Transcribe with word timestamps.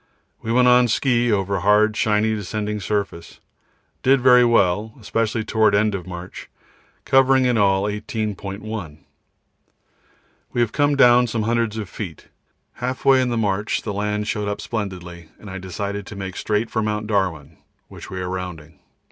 We 0.41 0.51
went 0.51 0.67
on 0.67 0.87
ski 0.87 1.31
over 1.31 1.59
hard 1.59 1.95
shiny 1.95 2.33
descending 2.33 2.79
surface. 2.79 3.39
Did 4.01 4.19
very 4.19 4.43
well, 4.43 4.95
especially 4.99 5.43
towards 5.43 5.77
end 5.77 5.93
of 5.93 6.07
march, 6.07 6.49
covering 7.05 7.45
in 7.45 7.55
all 7.55 7.83
18.1. 7.83 8.97
We 10.51 10.59
have 10.61 10.71
come 10.71 10.95
down 10.95 11.27
some 11.27 11.43
hundreds 11.43 11.77
of 11.77 11.87
feet. 11.87 12.29
Half 12.77 13.05
way 13.05 13.21
in 13.21 13.29
the 13.29 13.37
march 13.37 13.83
the 13.83 13.93
land 13.93 14.27
showed 14.27 14.47
up 14.47 14.59
splendidly, 14.59 15.29
and 15.39 15.51
I 15.51 15.59
decided 15.59 16.07
to 16.07 16.15
make 16.15 16.35
straight 16.35 16.71
for 16.71 16.81
Mt. 16.81 17.05
Darwin, 17.05 17.59
which 17.87 18.09
we 18.09 18.21
are 18.21 18.27
rounding. 18.29 18.79